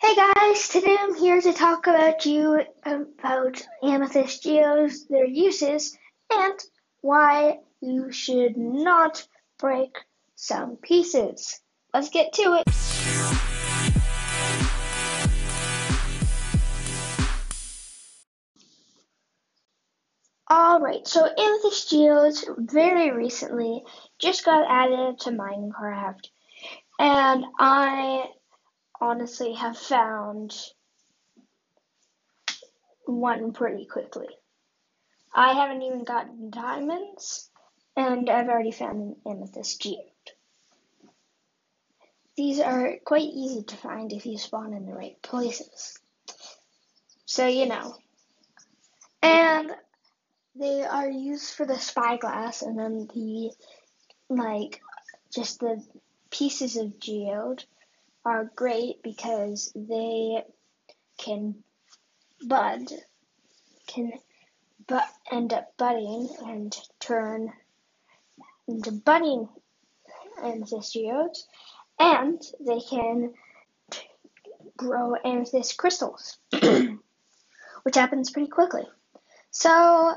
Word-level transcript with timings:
Hey 0.00 0.14
guys, 0.14 0.68
today 0.68 0.96
I'm 0.96 1.16
here 1.16 1.40
to 1.40 1.52
talk 1.52 1.88
about 1.88 2.24
you 2.24 2.60
about 2.84 3.66
amethyst 3.82 4.44
geodes, 4.44 5.08
their 5.08 5.26
uses, 5.26 5.98
and 6.32 6.54
why 7.00 7.58
you 7.80 8.12
should 8.12 8.56
not 8.56 9.26
break 9.58 9.96
some 10.36 10.76
pieces. 10.76 11.60
Let's 11.92 12.10
get 12.10 12.32
to 12.34 12.62
it. 12.62 12.64
Alright, 20.48 21.08
so 21.08 21.26
amethyst 21.26 21.90
geodes 21.90 22.44
very 22.56 23.10
recently 23.10 23.82
just 24.20 24.44
got 24.44 24.64
added 24.70 25.18
to 25.22 25.30
Minecraft, 25.30 26.24
and 27.00 27.44
I 27.58 28.30
honestly 29.00 29.54
have 29.54 29.76
found 29.76 30.54
one 33.06 33.52
pretty 33.52 33.86
quickly. 33.86 34.28
I 35.34 35.52
haven't 35.52 35.82
even 35.82 36.04
gotten 36.04 36.50
diamonds, 36.50 37.50
and 37.96 38.28
I've 38.28 38.48
already 38.48 38.72
found 38.72 39.00
an 39.00 39.16
amethyst 39.26 39.80
geode. 39.80 40.02
These 42.36 42.60
are 42.60 42.96
quite 43.04 43.22
easy 43.22 43.64
to 43.64 43.76
find 43.76 44.12
if 44.12 44.24
you 44.24 44.38
spawn 44.38 44.72
in 44.72 44.86
the 44.86 44.94
right 44.94 45.20
places. 45.22 45.98
So, 47.26 47.46
you 47.46 47.66
know. 47.66 47.96
And 49.22 49.72
they 50.54 50.84
are 50.84 51.08
used 51.08 51.54
for 51.54 51.66
the 51.66 51.78
spyglass, 51.78 52.62
and 52.62 52.78
then 52.78 53.08
the, 53.12 53.50
like, 54.28 54.80
just 55.34 55.60
the 55.60 55.84
pieces 56.30 56.76
of 56.76 56.98
geode 57.00 57.64
are 58.28 58.50
great 58.54 59.02
because 59.02 59.72
they 59.74 60.44
can 61.16 61.54
bud, 62.46 62.86
can 63.86 64.12
but 64.86 65.08
end 65.32 65.54
up 65.54 65.74
budding 65.78 66.28
and 66.44 66.76
turn 67.00 67.50
into 68.66 68.92
budding 68.92 69.48
amethyst 70.42 70.96
and 71.98 72.42
they 72.60 72.80
can 72.80 73.32
grow 74.76 75.14
amethyst 75.24 75.78
crystals, 75.78 76.36
which 76.52 77.94
happens 77.94 78.30
pretty 78.30 78.48
quickly. 78.48 78.86
So 79.50 80.14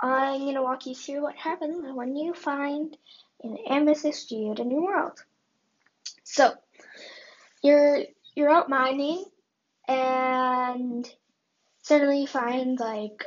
I'm 0.00 0.40
going 0.40 0.54
to 0.54 0.62
walk 0.62 0.86
you 0.86 0.94
through 0.94 1.22
what 1.22 1.36
happens 1.36 1.84
when 1.94 2.16
you 2.16 2.32
find 2.32 2.96
an 3.42 3.58
amethyst 3.68 4.30
geode 4.30 4.58
in 4.58 4.70
your 4.70 4.82
world. 4.82 5.22
So 6.24 6.54
you're 7.64 8.04
you're 8.36 8.50
out 8.50 8.68
mining 8.68 9.24
and 9.88 11.10
suddenly 11.82 12.20
you 12.20 12.26
find 12.26 12.78
like 12.78 13.24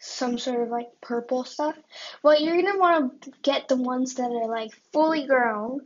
some 0.00 0.38
sort 0.38 0.62
of 0.62 0.68
like 0.68 0.88
purple 1.00 1.44
stuff. 1.44 1.76
Well, 2.22 2.40
you're 2.40 2.60
gonna 2.60 2.78
want 2.78 3.22
to 3.22 3.32
get 3.42 3.68
the 3.68 3.76
ones 3.76 4.14
that 4.14 4.30
are 4.30 4.48
like 4.48 4.72
fully 4.92 5.26
grown 5.26 5.80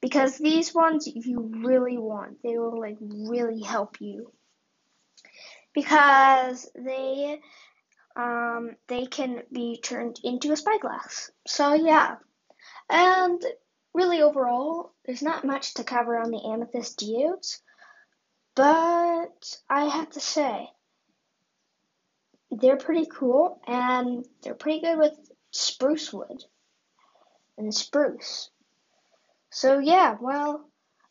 because 0.00 0.38
these 0.38 0.74
ones 0.74 1.06
you 1.06 1.50
really 1.62 1.98
want. 1.98 2.42
They 2.42 2.58
will 2.58 2.80
like 2.80 2.96
really 3.00 3.60
help 3.60 4.00
you 4.00 4.32
because 5.74 6.70
they 6.74 7.38
um 8.16 8.76
they 8.88 9.04
can 9.06 9.42
be 9.52 9.78
turned 9.82 10.20
into 10.24 10.52
a 10.52 10.56
spyglass. 10.56 11.30
So 11.46 11.74
yeah, 11.74 12.16
and 12.88 13.42
really 13.94 14.22
overall, 14.22 14.92
there's 15.04 15.22
not 15.22 15.44
much 15.44 15.74
to 15.74 15.84
cover 15.84 16.18
on 16.18 16.30
the 16.30 16.42
amethyst 16.44 16.98
geodes, 16.98 17.60
but 18.54 19.56
I 19.68 19.84
have 19.84 20.10
to 20.10 20.20
say, 20.20 20.68
they're 22.50 22.76
pretty 22.76 23.06
cool 23.06 23.60
and 23.66 24.26
they're 24.42 24.54
pretty 24.54 24.80
good 24.80 24.98
with 24.98 25.18
spruce 25.50 26.12
wood 26.12 26.44
and 27.56 27.74
spruce. 27.74 28.50
So 29.50 29.78
yeah, 29.78 30.16
well, 30.20 30.68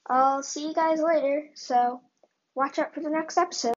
I'll 0.07 0.43
see 0.43 0.67
you 0.67 0.73
guys 0.73 1.01
later. 1.01 1.49
So 1.55 2.01
watch 2.55 2.79
out 2.79 2.93
for 2.93 3.01
the 3.01 3.09
next 3.09 3.37
episode. 3.37 3.73